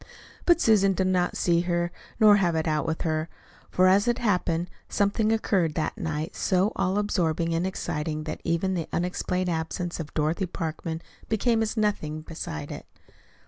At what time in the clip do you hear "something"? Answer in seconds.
4.89-5.31